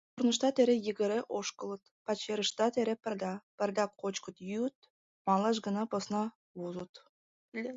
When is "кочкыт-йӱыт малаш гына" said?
4.01-5.83